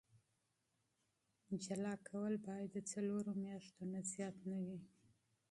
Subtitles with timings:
[1.63, 4.79] جدا کول باید د څلورو میاشتو نه زیات نه وي.